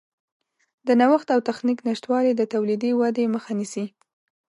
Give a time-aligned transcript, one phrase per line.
[0.87, 3.85] د نوښت او تخنیک نشتوالی د تولیدي ودې مخه نیسي.